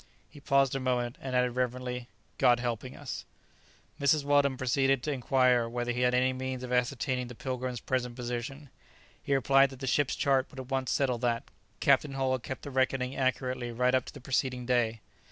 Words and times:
He 0.31 0.39
paused 0.39 0.73
a 0.73 0.79
moment 0.79 1.19
and 1.21 1.35
added 1.35 1.51
reverently, 1.51 2.07
"God 2.39 2.59
helping 2.59 2.97
us." 2.97 3.23
Mrs. 3.99 4.23
Weldon 4.23 4.57
proceeded 4.57 5.03
to 5.03 5.11
inquire 5.11 5.69
whether 5.69 5.91
he 5.91 6.01
had 6.01 6.15
any 6.15 6.33
means 6.33 6.63
of 6.63 6.73
ascertaining 6.73 7.27
the 7.27 7.35
"Pilgrim's" 7.35 7.79
present 7.79 8.15
position. 8.15 8.71
He 9.21 9.35
replied 9.35 9.69
that 9.69 9.79
the 9.79 9.85
ship's 9.85 10.15
chart 10.15 10.47
would 10.49 10.59
at 10.59 10.69
once 10.71 10.89
settle 10.89 11.19
that. 11.19 11.43
Captain 11.81 12.13
Hull 12.13 12.31
had 12.31 12.41
kept 12.41 12.63
the 12.63 12.71
reckoning 12.71 13.15
accurately 13.15 13.71
right 13.71 13.93
up 13.93 14.05
to 14.05 14.13
the 14.15 14.21
preceding 14.21 14.65
day. 14.65 15.01